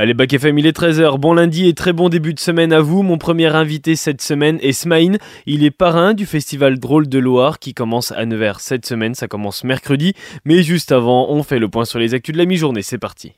Allez, 0.00 0.14
Bac 0.14 0.32
FM, 0.32 0.56
il 0.60 0.66
est 0.68 0.78
13h. 0.78 1.18
Bon 1.18 1.34
lundi 1.34 1.66
et 1.66 1.74
très 1.74 1.92
bon 1.92 2.08
début 2.08 2.32
de 2.32 2.38
semaine 2.38 2.72
à 2.72 2.78
vous. 2.78 3.02
Mon 3.02 3.18
premier 3.18 3.48
invité 3.48 3.96
cette 3.96 4.22
semaine 4.22 4.60
est 4.62 4.70
Smaïn. 4.70 5.18
Il 5.44 5.64
est 5.64 5.72
parrain 5.72 6.14
du 6.14 6.24
festival 6.24 6.78
Drôle 6.78 7.08
de 7.08 7.18
Loire 7.18 7.58
qui 7.58 7.74
commence 7.74 8.12
à 8.12 8.24
Nevers 8.24 8.60
cette 8.60 8.86
semaine. 8.86 9.16
Ça 9.16 9.26
commence 9.26 9.64
mercredi. 9.64 10.14
Mais 10.44 10.62
juste 10.62 10.92
avant, 10.92 11.28
on 11.30 11.42
fait 11.42 11.58
le 11.58 11.68
point 11.68 11.84
sur 11.84 11.98
les 11.98 12.14
actus 12.14 12.32
de 12.32 12.38
la 12.38 12.44
mi-journée. 12.44 12.82
C'est 12.82 12.96
parti. 12.96 13.32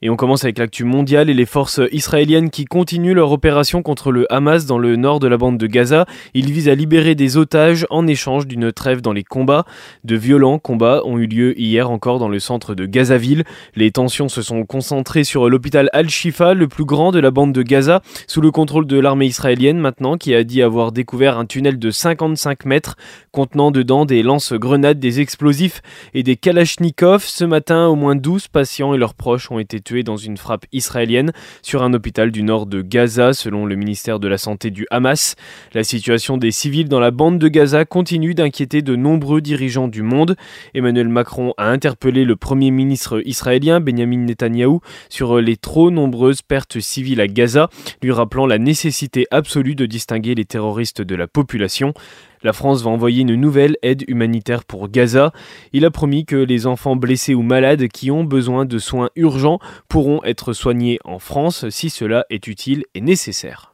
Et 0.00 0.10
on 0.10 0.16
commence 0.16 0.44
avec 0.44 0.58
l'actu 0.58 0.84
mondiale 0.84 1.28
et 1.28 1.34
les 1.34 1.44
forces 1.44 1.80
israéliennes 1.90 2.50
qui 2.50 2.66
continuent 2.66 3.14
leur 3.14 3.32
opération 3.32 3.82
contre 3.82 4.12
le 4.12 4.32
Hamas 4.32 4.64
dans 4.64 4.78
le 4.78 4.94
nord 4.94 5.18
de 5.18 5.26
la 5.26 5.36
bande 5.36 5.58
de 5.58 5.66
Gaza. 5.66 6.06
Ils 6.34 6.52
visent 6.52 6.68
à 6.68 6.76
libérer 6.76 7.16
des 7.16 7.36
otages 7.36 7.84
en 7.90 8.06
échange 8.06 8.46
d'une 8.46 8.70
trêve 8.70 9.00
dans 9.00 9.12
les 9.12 9.24
combats. 9.24 9.64
De 10.04 10.14
violents 10.14 10.60
combats 10.60 11.02
ont 11.04 11.18
eu 11.18 11.26
lieu 11.26 11.58
hier 11.58 11.90
encore 11.90 12.20
dans 12.20 12.28
le 12.28 12.38
centre 12.38 12.76
de 12.76 12.86
Gazaville. 12.86 13.42
Les 13.74 13.90
tensions 13.90 14.28
se 14.28 14.40
sont 14.40 14.64
concentrées 14.64 15.24
sur 15.24 15.48
l'hôpital 15.48 15.90
Al-Shifa, 15.92 16.54
le 16.54 16.68
plus 16.68 16.84
grand 16.84 17.10
de 17.10 17.18
la 17.18 17.32
bande 17.32 17.52
de 17.52 17.62
Gaza, 17.62 18.00
sous 18.28 18.40
le 18.40 18.52
contrôle 18.52 18.86
de 18.86 19.00
l'armée 19.00 19.26
israélienne 19.26 19.78
maintenant, 19.78 20.16
qui 20.16 20.32
a 20.32 20.44
dit 20.44 20.62
avoir 20.62 20.92
découvert 20.92 21.38
un 21.38 21.44
tunnel 21.44 21.76
de 21.76 21.90
55 21.90 22.66
mètres 22.66 22.94
contenant 23.32 23.72
dedans 23.72 24.04
des 24.04 24.22
lance-grenades, 24.22 25.00
des 25.00 25.18
explosifs 25.18 25.82
et 26.14 26.22
des 26.22 26.36
kalachnikovs. 26.36 27.24
Ce 27.24 27.44
matin, 27.44 27.88
au 27.88 27.96
moins 27.96 28.14
12 28.14 28.46
patients 28.46 28.94
et 28.94 28.98
leurs 28.98 29.14
proches 29.14 29.50
ont 29.50 29.58
été 29.58 29.80
dans 30.04 30.16
une 30.16 30.36
frappe 30.36 30.66
israélienne 30.72 31.32
sur 31.62 31.82
un 31.82 31.94
hôpital 31.94 32.30
du 32.30 32.42
nord 32.42 32.66
de 32.66 32.82
Gaza, 32.82 33.32
selon 33.32 33.64
le 33.64 33.74
ministère 33.74 34.20
de 34.20 34.28
la 34.28 34.38
Santé 34.38 34.70
du 34.70 34.86
Hamas. 34.90 35.34
La 35.72 35.82
situation 35.82 36.36
des 36.36 36.50
civils 36.50 36.88
dans 36.88 37.00
la 37.00 37.10
bande 37.10 37.38
de 37.38 37.48
Gaza 37.48 37.84
continue 37.84 38.34
d'inquiéter 38.34 38.82
de 38.82 38.96
nombreux 38.96 39.40
dirigeants 39.40 39.88
du 39.88 40.02
monde. 40.02 40.36
Emmanuel 40.74 41.08
Macron 41.08 41.54
a 41.56 41.70
interpellé 41.70 42.24
le 42.24 42.36
premier 42.36 42.70
ministre 42.70 43.22
israélien 43.24 43.80
Benjamin 43.80 44.24
Netanyahou 44.24 44.80
sur 45.08 45.40
les 45.40 45.56
trop 45.56 45.90
nombreuses 45.90 46.42
pertes 46.42 46.80
civiles 46.80 47.20
à 47.20 47.26
Gaza, 47.26 47.70
lui 48.02 48.12
rappelant 48.12 48.46
la 48.46 48.58
nécessité 48.58 49.26
absolue 49.30 49.74
de 49.74 49.86
distinguer 49.86 50.34
les 50.34 50.44
terroristes 50.44 51.02
de 51.02 51.14
la 51.14 51.26
population. 51.26 51.94
La 52.42 52.52
France 52.52 52.82
va 52.82 52.90
envoyer 52.90 53.22
une 53.22 53.34
nouvelle 53.34 53.76
aide 53.82 54.04
humanitaire 54.08 54.64
pour 54.64 54.88
Gaza. 54.88 55.32
Il 55.72 55.84
a 55.84 55.90
promis 55.90 56.24
que 56.24 56.36
les 56.36 56.66
enfants 56.66 56.96
blessés 56.96 57.34
ou 57.34 57.42
malades 57.42 57.88
qui 57.88 58.10
ont 58.10 58.24
besoin 58.24 58.64
de 58.64 58.78
soins 58.78 59.10
urgents 59.16 59.58
pourront 59.88 60.22
être 60.24 60.52
soignés 60.52 60.98
en 61.04 61.18
France 61.18 61.68
si 61.70 61.90
cela 61.90 62.26
est 62.30 62.46
utile 62.46 62.84
et 62.94 63.00
nécessaire. 63.00 63.67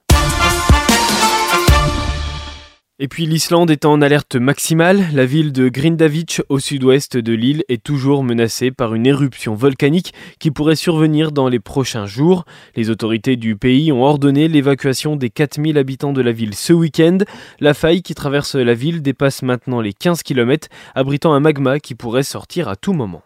Et 3.00 3.08
puis 3.08 3.26
l'Islande 3.26 3.72
est 3.72 3.86
en 3.86 4.00
alerte 4.00 4.36
maximale. 4.36 5.06
La 5.12 5.26
ville 5.26 5.52
de 5.52 5.68
Grindavik 5.68 6.42
au 6.48 6.60
sud-ouest 6.60 7.16
de 7.16 7.32
l'île 7.32 7.64
est 7.68 7.82
toujours 7.82 8.22
menacée 8.22 8.70
par 8.70 8.94
une 8.94 9.04
éruption 9.04 9.56
volcanique 9.56 10.14
qui 10.38 10.52
pourrait 10.52 10.76
survenir 10.76 11.32
dans 11.32 11.48
les 11.48 11.58
prochains 11.58 12.06
jours. 12.06 12.44
Les 12.76 12.90
autorités 12.90 13.34
du 13.34 13.56
pays 13.56 13.90
ont 13.90 14.04
ordonné 14.04 14.46
l'évacuation 14.46 15.16
des 15.16 15.28
4000 15.28 15.76
habitants 15.76 16.12
de 16.12 16.22
la 16.22 16.30
ville 16.30 16.54
ce 16.54 16.72
week-end. 16.72 17.18
La 17.58 17.74
faille 17.74 18.00
qui 18.00 18.14
traverse 18.14 18.54
la 18.54 18.74
ville 18.74 19.02
dépasse 19.02 19.42
maintenant 19.42 19.80
les 19.80 19.92
15 19.92 20.22
km, 20.22 20.68
abritant 20.94 21.32
un 21.32 21.40
magma 21.40 21.80
qui 21.80 21.96
pourrait 21.96 22.22
sortir 22.22 22.68
à 22.68 22.76
tout 22.76 22.92
moment. 22.92 23.22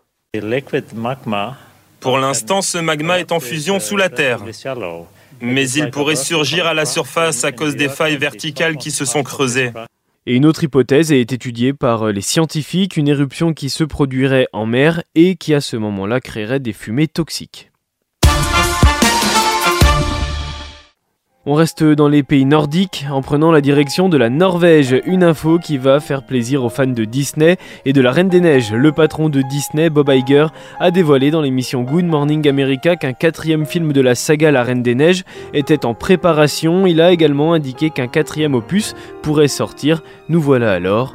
Pour 2.00 2.16
l'instant, 2.16 2.62
ce 2.62 2.78
magma 2.78 3.18
est 3.18 3.32
en 3.32 3.40
fusion 3.40 3.80
sous 3.80 3.98
la 3.98 4.08
terre 4.08 4.40
mais 5.40 5.70
il 5.70 5.90
pourrait 5.90 6.16
surgir 6.16 6.66
à 6.66 6.74
la 6.74 6.84
surface 6.84 7.44
à 7.44 7.52
cause 7.52 7.76
des 7.76 7.88
failles 7.88 8.16
verticales 8.16 8.76
qui 8.76 8.90
se 8.90 9.04
sont 9.04 9.22
creusées. 9.22 9.72
Et 10.26 10.34
une 10.34 10.44
autre 10.44 10.64
hypothèse 10.64 11.10
est 11.10 11.32
étudiée 11.32 11.72
par 11.72 12.08
les 12.08 12.20
scientifiques, 12.20 12.96
une 12.96 13.08
éruption 13.08 13.54
qui 13.54 13.70
se 13.70 13.84
produirait 13.84 14.46
en 14.52 14.66
mer 14.66 15.02
et 15.14 15.36
qui 15.36 15.54
à 15.54 15.60
ce 15.60 15.76
moment-là 15.76 16.20
créerait 16.20 16.60
des 16.60 16.74
fumées 16.74 17.08
toxiques. 17.08 17.67
On 21.50 21.54
reste 21.54 21.82
dans 21.82 22.08
les 22.08 22.22
pays 22.22 22.44
nordiques 22.44 23.06
en 23.10 23.22
prenant 23.22 23.50
la 23.50 23.62
direction 23.62 24.10
de 24.10 24.18
la 24.18 24.28
Norvège. 24.28 25.00
Une 25.06 25.22
info 25.22 25.58
qui 25.58 25.78
va 25.78 25.98
faire 25.98 26.22
plaisir 26.22 26.62
aux 26.62 26.68
fans 26.68 26.86
de 26.86 27.06
Disney 27.06 27.56
et 27.86 27.94
de 27.94 28.02
la 28.02 28.12
Reine 28.12 28.28
des 28.28 28.42
Neiges. 28.42 28.70
Le 28.70 28.92
patron 28.92 29.30
de 29.30 29.40
Disney, 29.40 29.88
Bob 29.88 30.10
Iger, 30.10 30.48
a 30.78 30.90
dévoilé 30.90 31.30
dans 31.30 31.40
l'émission 31.40 31.84
Good 31.84 32.04
Morning 32.04 32.46
America 32.46 32.96
qu'un 32.96 33.14
quatrième 33.14 33.64
film 33.64 33.94
de 33.94 34.02
la 34.02 34.14
saga 34.14 34.50
La 34.50 34.62
Reine 34.62 34.82
des 34.82 34.94
Neiges 34.94 35.24
était 35.54 35.86
en 35.86 35.94
préparation. 35.94 36.86
Il 36.86 37.00
a 37.00 37.12
également 37.12 37.54
indiqué 37.54 37.88
qu'un 37.88 38.08
quatrième 38.08 38.52
opus 38.52 38.94
pourrait 39.22 39.48
sortir. 39.48 40.02
Nous 40.28 40.42
voilà 40.42 40.72
alors. 40.72 41.14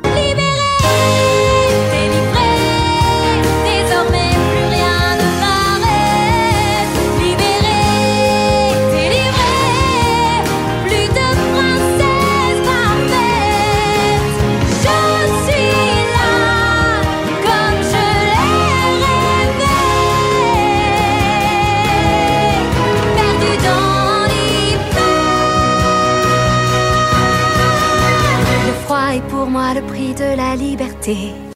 le 29.74 29.82
prix 29.82 30.14
de 30.14 30.36
la 30.36 30.56
liberté. 30.56 31.53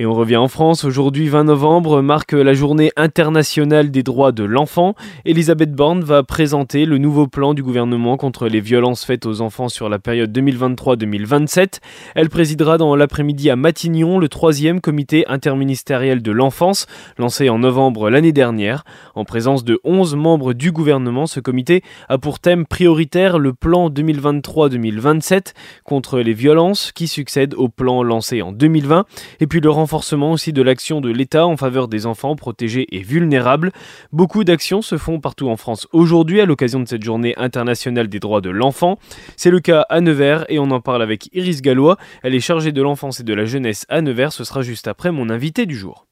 Et 0.00 0.06
on 0.06 0.14
revient 0.14 0.38
en 0.38 0.48
France. 0.48 0.84
Aujourd'hui, 0.84 1.28
20 1.28 1.44
novembre, 1.44 2.00
marque 2.00 2.32
la 2.32 2.54
journée 2.54 2.90
internationale 2.96 3.90
des 3.90 4.02
droits 4.02 4.32
de 4.32 4.44
l'enfant. 4.44 4.94
Elisabeth 5.26 5.74
Borne 5.74 6.00
va 6.00 6.22
présenter 6.22 6.86
le 6.86 6.96
nouveau 6.96 7.26
plan 7.26 7.52
du 7.52 7.62
gouvernement 7.62 8.16
contre 8.16 8.48
les 8.48 8.60
violences 8.60 9.04
faites 9.04 9.26
aux 9.26 9.42
enfants 9.42 9.68
sur 9.68 9.90
la 9.90 9.98
période 9.98 10.34
2023-2027. 10.34 11.80
Elle 12.14 12.30
présidera 12.30 12.78
dans 12.78 12.96
l'après-midi 12.96 13.50
à 13.50 13.56
Matignon 13.56 14.18
le 14.18 14.30
troisième 14.30 14.80
comité 14.80 15.26
interministériel 15.26 16.22
de 16.22 16.32
l'enfance, 16.32 16.86
lancé 17.18 17.50
en 17.50 17.58
novembre 17.58 18.08
l'année 18.08 18.32
dernière. 18.32 18.84
En 19.14 19.26
présence 19.26 19.64
de 19.64 19.80
11 19.84 20.14
membres 20.16 20.54
du 20.54 20.72
gouvernement, 20.72 21.26
ce 21.26 21.40
comité 21.40 21.82
a 22.08 22.16
pour 22.16 22.38
thème 22.38 22.64
prioritaire 22.64 23.38
le 23.38 23.52
plan 23.52 23.90
2023-2027 23.90 25.52
contre 25.84 26.20
les 26.20 26.32
violences 26.32 26.90
qui 26.90 27.06
succède 27.06 27.52
au 27.52 27.68
plan 27.68 28.02
lancé 28.02 28.40
en 28.40 28.52
2020 28.52 29.04
et 29.40 29.46
puis 29.46 29.60
le 29.60 29.68
renforcement 29.68 29.89
renforcement 29.90 30.30
aussi 30.30 30.52
de 30.52 30.62
l'action 30.62 31.00
de 31.00 31.10
l'État 31.10 31.44
en 31.48 31.56
faveur 31.56 31.88
des 31.88 32.06
enfants 32.06 32.36
protégés 32.36 32.86
et 32.92 33.00
vulnérables. 33.00 33.72
Beaucoup 34.12 34.44
d'actions 34.44 34.82
se 34.82 34.96
font 34.96 35.18
partout 35.18 35.48
en 35.48 35.56
France 35.56 35.88
aujourd'hui 35.90 36.40
à 36.40 36.46
l'occasion 36.46 36.78
de 36.78 36.86
cette 36.86 37.02
journée 37.02 37.34
internationale 37.36 38.06
des 38.06 38.20
droits 38.20 38.40
de 38.40 38.50
l'enfant. 38.50 39.00
C'est 39.36 39.50
le 39.50 39.58
cas 39.58 39.84
à 39.88 40.00
Nevers 40.00 40.44
et 40.48 40.60
on 40.60 40.70
en 40.70 40.80
parle 40.80 41.02
avec 41.02 41.28
Iris 41.32 41.60
Gallois. 41.60 41.96
Elle 42.22 42.36
est 42.36 42.40
chargée 42.40 42.70
de 42.70 42.82
l'enfance 42.82 43.18
et 43.18 43.24
de 43.24 43.34
la 43.34 43.46
jeunesse 43.46 43.84
à 43.88 44.00
Nevers. 44.00 44.32
Ce 44.32 44.44
sera 44.44 44.62
juste 44.62 44.86
après 44.86 45.10
mon 45.10 45.28
invité 45.28 45.66
du 45.66 45.76
jour. 45.76 46.06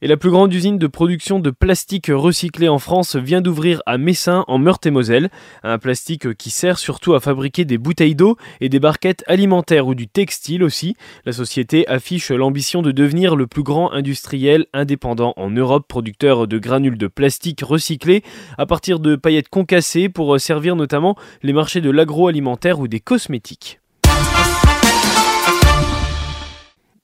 Et 0.00 0.06
la 0.06 0.16
plus 0.16 0.30
grande 0.30 0.54
usine 0.54 0.78
de 0.78 0.86
production 0.86 1.40
de 1.40 1.50
plastique 1.50 2.06
recyclé 2.08 2.68
en 2.68 2.78
France 2.78 3.16
vient 3.16 3.40
d'ouvrir 3.40 3.82
à 3.84 3.98
Messin 3.98 4.44
en 4.46 4.56
Meurthe-et-Moselle. 4.56 5.28
Un 5.64 5.78
plastique 5.78 6.34
qui 6.34 6.50
sert 6.50 6.78
surtout 6.78 7.14
à 7.14 7.20
fabriquer 7.20 7.64
des 7.64 7.78
bouteilles 7.78 8.14
d'eau 8.14 8.36
et 8.60 8.68
des 8.68 8.78
barquettes 8.78 9.24
alimentaires 9.26 9.88
ou 9.88 9.96
du 9.96 10.06
textile 10.06 10.62
aussi. 10.62 10.96
La 11.24 11.32
société 11.32 11.88
affiche 11.88 12.30
l'ambition 12.30 12.80
de 12.80 12.92
devenir 12.92 13.34
le 13.34 13.48
plus 13.48 13.64
grand 13.64 13.90
industriel 13.90 14.66
indépendant 14.72 15.34
en 15.36 15.50
Europe 15.50 15.88
producteur 15.88 16.46
de 16.46 16.58
granules 16.58 16.96
de 16.96 17.08
plastique 17.08 17.62
recyclés 17.62 18.22
à 18.56 18.66
partir 18.66 19.00
de 19.00 19.16
paillettes 19.16 19.48
concassées 19.48 20.08
pour 20.08 20.38
servir 20.38 20.76
notamment 20.76 21.16
les 21.42 21.52
marchés 21.52 21.80
de 21.80 21.90
l'agroalimentaire 21.90 22.78
ou 22.78 22.86
des 22.86 23.00
cosmétiques. 23.00 23.80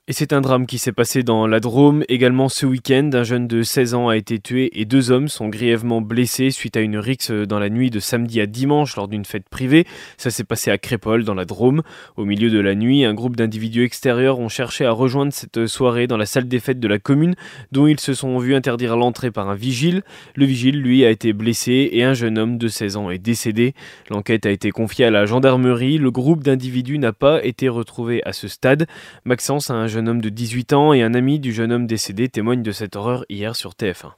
Et 0.07 0.13
c'est 0.13 0.35
un 0.35 0.43
drame 0.43 0.67
qui 0.67 0.77
s'est 0.77 0.93
passé 0.93 1.23
dans 1.23 1.47
la 1.47 1.61
Drôme 1.61 2.05
également 2.11 2.51
ce 2.51 2.67
week-end. 2.67 3.09
Un 3.15 3.23
jeune 3.23 3.49
de 3.49 3.63
16 3.63 3.95
ans 3.95 4.09
a 4.11 4.19
été 4.19 4.39
tué 4.39 4.69
et 4.79 4.85
deux 4.85 5.11
hommes 5.11 5.29
sont 5.29 5.49
grièvement 5.49 6.03
blessés 6.03 6.51
suite 6.51 6.77
à 6.77 6.83
une 6.83 6.99
rixe 6.99 7.31
dans 7.31 7.59
la 7.59 7.71
nuit 7.71 7.89
de 7.89 8.01
samedi 8.01 8.39
à 8.43 8.45
dimanche 8.45 8.97
lors 8.97 9.09
d'une 9.09 9.25
fête 9.25 9.49
privée. 9.49 9.87
Ça 10.19 10.31
s'est 10.31 10.45
passé 10.45 10.71
à 10.71 10.77
Crépole 10.77 11.25
dans 11.25 11.33
la 11.33 11.47
Drôme. 11.47 11.81
Au 12.19 12.27
milieu 12.27 12.51
de 12.51 12.59
la 12.61 12.75
nuit, 12.75 13.07
un 13.07 13.15
groupe 13.15 13.35
d'individus 13.35 13.83
extérieurs 13.83 14.41
ont 14.41 14.51
cherché 14.51 14.85
à 14.85 14.91
rejoindre 14.91 15.33
cette 15.33 15.67
soirée 15.67 16.07
dans 16.07 16.19
la 16.19 16.27
salle 16.27 16.49
des 16.49 16.61
fêtes 16.61 16.81
de 16.81 16.89
la 16.89 16.99
commune 16.99 17.35
dont 17.73 17.87
ils 17.87 17.99
se 17.99 18.13
sont 18.13 18.37
vus 18.37 18.55
interdire 18.55 18.99
l'entrée 18.99 19.31
par 19.31 19.49
un 19.49 19.55
vigile. 19.55 20.03
Le 20.35 20.45
vigile, 20.45 20.83
lui, 20.83 21.07
a 21.07 21.11
été 21.11 21.33
blessé 21.33 21.89
et 21.93 22.05
un 22.05 22.13
jeune 22.13 22.37
homme 22.37 22.59
de 22.59 22.69
16 22.69 22.99
ans 22.99 23.09
est 23.09 23.17
décédé. 23.17 23.73
L'enquête 24.11 24.45
a 24.45 24.51
été 24.51 24.71
confiée 24.71 25.07
à 25.07 25.11
la 25.11 25.25
gendarmerie. 25.25 25.97
Le 25.97 26.11
groupe 26.11 26.45
d'individus 26.45 26.99
n'a 26.99 27.15
pas 27.15 27.43
été 27.43 27.71
retrouvé 27.71 28.23
à 28.27 28.35
ce 28.35 28.49
stade. 28.49 28.87
Maxence 29.25 29.71
a 29.71 29.75
un 29.75 29.94
jeune 29.95 30.09
homme 30.09 30.21
de 30.21 30.29
18 30.29 30.73
ans 30.73 30.93
et 30.93 31.05
un 31.05 31.15
ami 31.15 31.39
du 31.39 31.53
jeune 31.53 31.71
homme 31.71 31.87
décédé 31.87 32.29
témoignent 32.29 32.65
de 32.65 32.73
cette 32.73 32.97
horreur 32.97 33.25
hier 33.29 33.55
sur 33.55 33.75
TF1. 33.75 34.11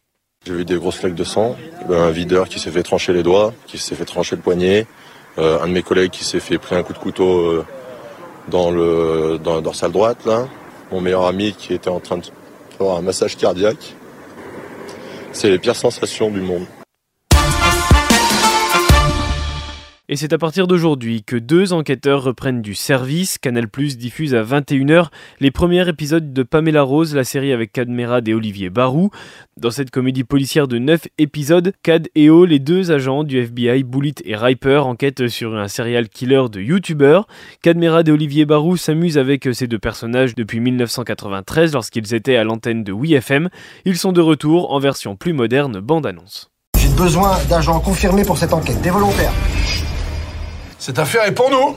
J'ai 0.46 0.54
vu 0.54 0.64
des 0.64 0.76
grosses 0.76 0.96
flaques 0.96 1.14
de 1.14 1.24
sang, 1.24 1.54
un 1.90 2.10
videur 2.10 2.48
qui 2.48 2.58
s'est 2.58 2.70
fait 2.70 2.82
trancher 2.82 3.12
les 3.12 3.22
doigts, 3.22 3.52
qui 3.66 3.76
s'est 3.76 3.94
fait 3.94 4.06
trancher 4.06 4.36
le 4.36 4.42
poignet, 4.42 4.86
euh, 5.36 5.60
un 5.60 5.68
de 5.68 5.72
mes 5.72 5.82
collègues 5.82 6.12
qui 6.12 6.24
s'est 6.24 6.40
fait 6.40 6.56
pris 6.56 6.74
un 6.76 6.82
coup 6.82 6.94
de 6.94 6.98
couteau 6.98 7.40
euh, 7.40 7.66
dans, 8.48 8.70
le, 8.70 9.38
dans 9.42 9.56
la 9.56 9.60
dorsale 9.60 9.92
droite, 9.92 10.26
mon 10.90 11.02
meilleur 11.02 11.26
ami 11.26 11.52
qui 11.52 11.74
était 11.74 11.90
en 11.90 12.00
train 12.00 12.16
de 12.16 12.24
faire 12.78 12.92
un 12.92 13.02
massage 13.02 13.36
cardiaque. 13.36 13.96
C'est 15.32 15.50
les 15.50 15.58
pires 15.58 15.76
sensations 15.76 16.30
du 16.30 16.40
monde. 16.40 16.64
Et 20.08 20.14
c'est 20.14 20.32
à 20.32 20.38
partir 20.38 20.68
d'aujourd'hui 20.68 21.24
que 21.24 21.34
deux 21.34 21.72
enquêteurs 21.72 22.22
reprennent 22.22 22.62
du 22.62 22.76
service. 22.76 23.38
Canal 23.38 23.66
Plus 23.66 23.98
diffuse 23.98 24.36
à 24.36 24.42
21h 24.44 25.08
les 25.40 25.50
premiers 25.50 25.88
épisodes 25.88 26.32
de 26.32 26.42
Pamela 26.44 26.82
Rose, 26.82 27.12
la 27.12 27.24
série 27.24 27.52
avec 27.52 27.72
Cadmerade 27.72 28.28
et 28.28 28.34
Olivier 28.34 28.70
Barou. 28.70 29.10
Dans 29.60 29.72
cette 29.72 29.90
comédie 29.90 30.22
policière 30.22 30.68
de 30.68 30.78
9 30.78 31.08
épisodes, 31.18 31.72
Cad 31.82 32.06
et 32.14 32.30
O, 32.30 32.44
les 32.44 32.60
deux 32.60 32.92
agents 32.92 33.24
du 33.24 33.38
FBI, 33.38 33.82
Bullet 33.82 34.14
et 34.24 34.36
Riper, 34.36 34.78
enquêtent 34.86 35.26
sur 35.26 35.56
un 35.56 35.66
serial 35.66 36.08
killer 36.08 36.44
de 36.52 36.60
youtubeurs. 36.60 37.26
Cadmerade 37.62 38.08
et 38.08 38.12
Olivier 38.12 38.44
Barou 38.44 38.76
s'amusent 38.76 39.18
avec 39.18 39.48
ces 39.54 39.66
deux 39.66 39.80
personnages 39.80 40.36
depuis 40.36 40.60
1993 40.60 41.72
lorsqu'ils 41.72 42.14
étaient 42.14 42.36
à 42.36 42.44
l'antenne 42.44 42.84
de 42.84 42.92
WeFM. 42.92 43.48
Ils 43.84 43.96
sont 43.96 44.12
de 44.12 44.20
retour 44.20 44.72
en 44.72 44.78
version 44.78 45.16
plus 45.16 45.32
moderne 45.32 45.80
bande-annonce. 45.80 46.52
J'ai 46.78 46.90
besoin 46.90 47.36
d'agents 47.48 47.80
confirmés 47.80 48.24
pour 48.24 48.38
cette 48.38 48.52
enquête, 48.52 48.80
des 48.82 48.90
volontaires. 48.90 49.32
Cette 50.86 51.00
affaire 51.00 51.24
est 51.26 51.32
pour 51.32 51.50
nous 51.50 51.74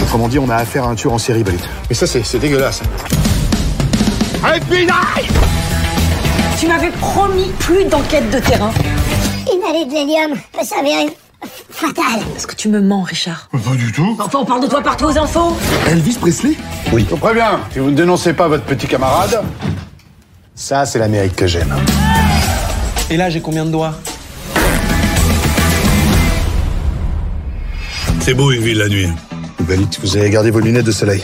Autrement 0.00 0.28
dit, 0.28 0.38
on 0.38 0.48
a 0.48 0.54
affaire 0.54 0.84
à 0.84 0.90
un 0.90 0.94
tueur 0.94 1.12
en 1.12 1.18
série, 1.18 1.42
Bullet. 1.42 1.58
Mais 1.88 1.96
ça, 1.96 2.06
c'est 2.06 2.38
dégueulasse. 2.38 2.82
Tu 6.60 6.68
m'avais 6.68 6.90
promis 7.00 7.50
plus 7.58 7.84
d'enquête 7.86 8.30
de 8.30 8.38
terrain. 8.38 8.70
Une 9.52 9.68
allée 9.68 9.86
de 9.86 9.90
l'hélium 9.92 10.38
peut 10.52 10.64
s'avérer 10.64 11.16
fatale. 11.68 12.22
Est-ce 12.36 12.46
que 12.46 12.54
tu 12.54 12.68
me 12.68 12.80
mens, 12.80 13.02
Richard? 13.02 13.48
Pas 13.50 13.74
du 13.74 13.90
tout. 13.90 14.16
Enfin, 14.20 14.38
on 14.38 14.44
parle 14.44 14.62
de 14.62 14.68
toi 14.68 14.82
partout 14.82 15.06
aux 15.06 15.18
infos. 15.18 15.56
Elvis 15.88 16.14
Presley? 16.14 16.56
Je 16.92 16.96
vous 16.96 17.16
préviens, 17.16 17.58
si 17.72 17.80
vous 17.80 17.90
ne 17.90 17.96
dénoncez 17.96 18.34
pas 18.34 18.46
votre 18.46 18.62
petit 18.66 18.86
camarade, 18.86 19.42
Ça, 20.54 20.86
c'est 20.86 21.00
l'Amérique 21.00 21.34
que 21.34 21.48
j'aime. 21.48 21.74
Et 23.10 23.16
là, 23.16 23.30
j'ai 23.30 23.40
combien 23.40 23.64
de 23.64 23.70
doigts? 23.70 23.96
C'est 28.30 28.36
beau 28.36 28.52
une 28.52 28.62
ville 28.62 28.78
la 28.78 28.88
nuit. 28.88 29.08
Vous 29.58 30.16
avez 30.16 30.30
gardé 30.30 30.52
vos 30.52 30.60
lunettes 30.60 30.86
de 30.86 30.92
soleil. 30.92 31.20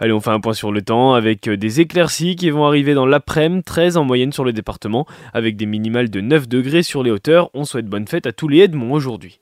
Allez, 0.00 0.12
on 0.12 0.20
fait 0.20 0.30
un 0.30 0.40
point 0.40 0.54
sur 0.54 0.72
le 0.72 0.82
temps 0.82 1.14
avec 1.14 1.46
euh, 1.46 1.56
des 1.56 1.80
éclaircies 1.80 2.34
qui 2.34 2.50
vont 2.50 2.66
arriver 2.66 2.94
dans 2.94 3.06
l'après-midi, 3.06 3.62
13 3.62 3.96
en 3.96 4.02
moyenne 4.02 4.32
sur 4.32 4.42
le 4.42 4.52
département, 4.52 5.06
avec 5.32 5.56
des 5.56 5.66
minimales 5.66 6.10
de 6.10 6.20
9 6.20 6.48
degrés 6.48 6.82
sur 6.82 7.04
les 7.04 7.12
hauteurs. 7.12 7.48
On 7.54 7.64
souhaite 7.64 7.86
bonne 7.86 8.08
fête 8.08 8.26
à 8.26 8.32
tous 8.32 8.48
les 8.48 8.58
Edmonds 8.58 8.92
aujourd'hui. 8.92 9.38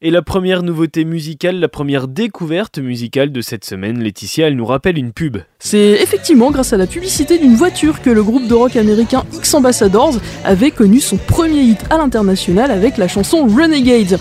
Et 0.00 0.12
la 0.12 0.22
première 0.22 0.62
nouveauté 0.62 1.04
musicale, 1.04 1.58
la 1.58 1.66
première 1.66 2.06
découverte 2.06 2.78
musicale 2.78 3.32
de 3.32 3.40
cette 3.40 3.64
semaine, 3.64 4.00
Laetitia, 4.00 4.46
elle 4.46 4.54
nous 4.54 4.64
rappelle 4.64 4.96
une 4.96 5.10
pub. 5.12 5.38
C'est 5.58 6.00
effectivement 6.00 6.52
grâce 6.52 6.72
à 6.72 6.76
la 6.76 6.86
publicité 6.86 7.36
d'une 7.36 7.56
voiture 7.56 8.00
que 8.00 8.10
le 8.10 8.22
groupe 8.22 8.46
de 8.46 8.54
rock 8.54 8.76
américain 8.76 9.24
X 9.32 9.54
Ambassadors 9.54 10.14
avait 10.44 10.70
connu 10.70 11.00
son 11.00 11.16
premier 11.16 11.62
hit 11.62 11.84
à 11.90 11.98
l'international 11.98 12.70
avec 12.70 12.96
la 12.96 13.08
chanson 13.08 13.48
Renegade. 13.48 14.20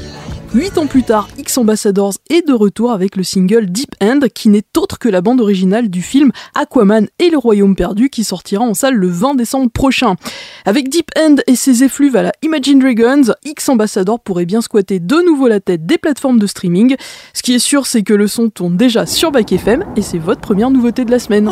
Huit 0.54 0.78
ans 0.78 0.88
plus 0.88 1.04
tard, 1.04 1.28
X 1.38 1.58
Ambassadors 1.58 2.14
est 2.30 2.48
de 2.48 2.54
retour 2.54 2.92
avec 2.92 3.18
le 3.18 3.24
single 3.24 3.66
Deep 3.66 3.92
End, 4.02 4.22
qui 4.34 4.48
n'est 4.48 4.64
autre 4.78 4.98
que 4.98 5.10
la 5.10 5.22
bande 5.22 5.42
originale 5.42 5.90
du 5.90 6.02
film 6.02 6.32
Aquaman 6.56 7.08
et 7.20 7.30
le 7.30 7.38
Royaume 7.38 7.76
perdu, 7.76 8.10
qui 8.10 8.24
sortira 8.24 8.64
en 8.64 8.74
salle 8.74 8.96
le 8.96 9.10
20 9.10 9.36
décembre 9.36 9.70
prochain. 9.70 10.16
Avec 10.66 10.90
Deep 10.90 11.12
End 11.18 11.36
et 11.48 11.56
ses 11.56 11.84
effluves 11.84 12.16
à 12.16 12.24
la 12.24 12.32
Imagine 12.44 12.80
Dragons, 12.80 13.34
X 13.44 13.68
Ambassador 13.68 14.22
pourrait 14.22 14.46
bien 14.46 14.62
squatter 14.62 15.00
de 15.00 15.18
nouveau 15.26 15.50
la 15.50 15.60
tête 15.60 15.86
des 15.86 15.98
plateformes 15.98 16.40
de 16.40 16.48
streaming. 16.48 16.96
Ce 17.34 17.44
qui 17.44 17.54
est 17.54 17.60
sûr, 17.60 17.86
c'est 17.86 18.04
que 18.04 18.14
le 18.14 18.28
son 18.28 18.50
tourne 18.50 18.78
déjà 18.78 19.06
sur 19.06 19.32
Back 19.32 19.52
FM, 19.52 19.84
et 19.98 20.02
c'est 20.02 20.18
votre 20.18 20.42
première 20.42 20.72
nouveauté 20.72 21.04
de 21.04 21.12
la 21.12 21.20
semaine. 21.20 21.52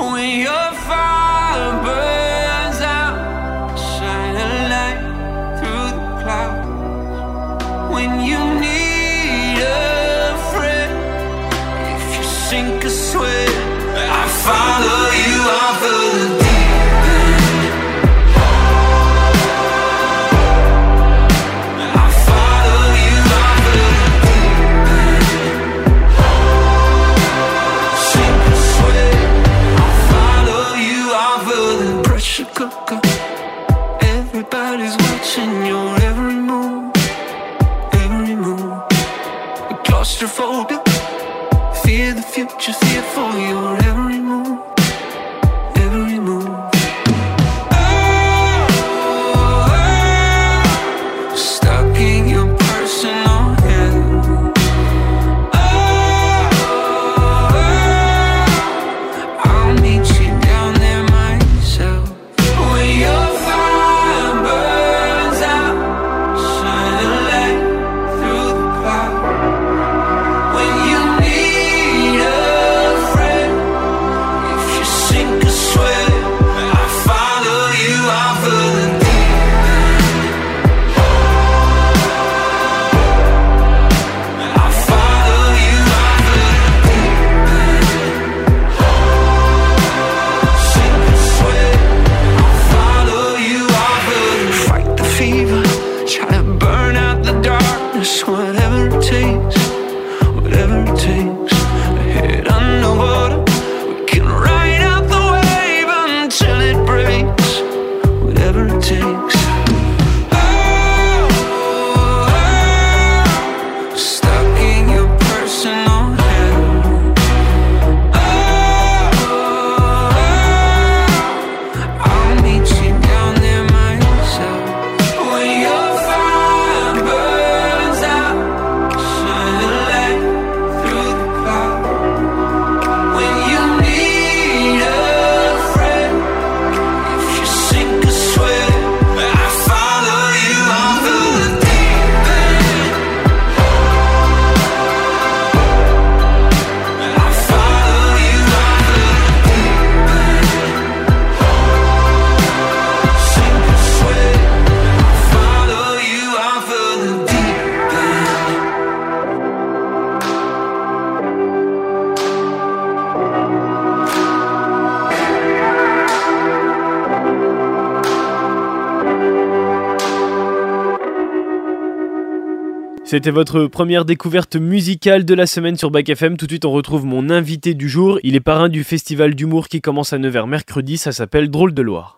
C'était 173.07 173.29
votre 173.29 173.67
première 173.67 174.03
découverte 174.03 174.55
musicale 174.55 175.25
de 175.25 175.35
la 175.35 175.45
semaine 175.45 175.77
sur 175.77 175.91
Bac 175.91 176.09
FM. 176.09 176.37
Tout 176.37 176.47
de 176.47 176.51
suite, 176.51 176.65
on 176.65 176.71
retrouve 176.71 177.05
mon 177.05 177.29
invité 177.29 177.75
du 177.75 177.87
jour. 177.87 178.19
Il 178.23 178.35
est 178.35 178.39
parrain 178.39 178.67
du 178.67 178.83
festival 178.83 179.35
d'humour 179.35 179.67
qui 179.67 179.79
commence 179.79 180.11
à 180.11 180.17
9h 180.17 180.47
mercredi. 180.47 180.97
Ça 180.97 181.11
s'appelle 181.11 181.51
Drôle 181.51 181.75
de 181.75 181.83
Loire. 181.83 182.13